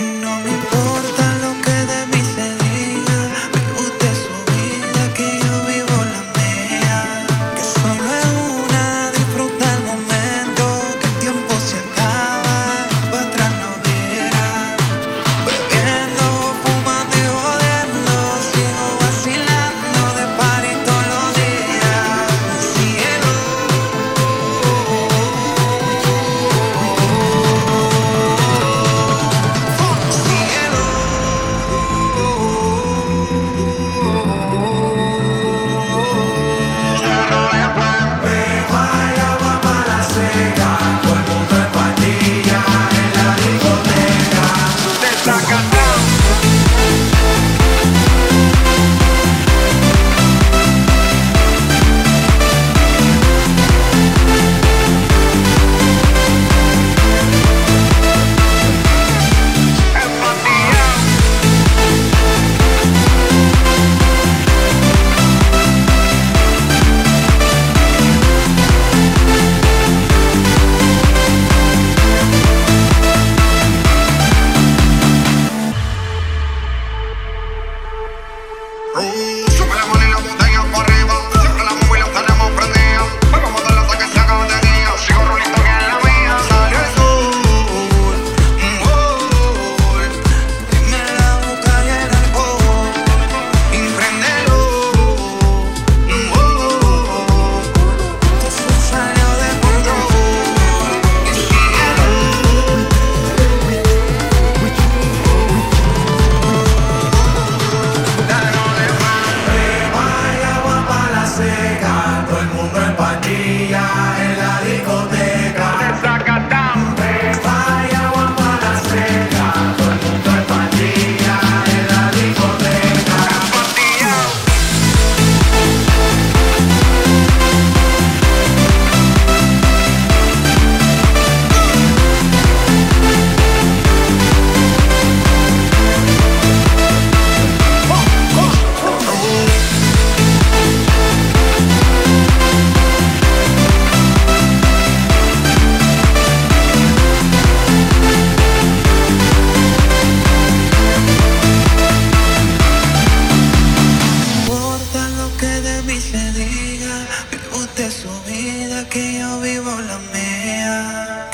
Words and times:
no 0.00 0.40
me 0.40 0.89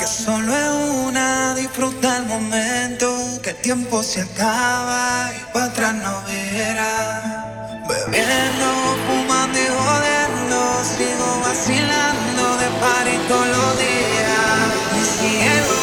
solo 0.07 0.55
es 0.55 1.05
una, 1.05 1.53
disfruta 1.55 2.17
el 2.17 2.25
momento, 2.27 3.13
que 3.43 3.49
el 3.49 3.55
tiempo 3.57 4.01
se 4.01 4.21
acaba 4.21 5.31
y 5.35 5.53
para 5.53 5.65
atrás 5.65 5.95
no 5.95 6.23
verá. 6.25 7.83
Bebiendo, 7.87 8.69
fumando 9.05 9.59
y 9.59 9.67
jodiendo, 9.67 10.59
sigo 10.95 11.39
vacilando 11.41 12.57
de 12.57 12.67
par 12.79 13.07
y 13.07 13.17
todos 13.27 13.47
los 13.47 13.77
días. 13.77 14.67
Y 14.97 15.03
cielo. 15.17 15.77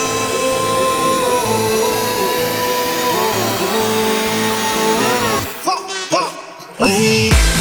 Oh, 5.66 5.86
oh, 6.12 6.30
oh, 6.78 7.53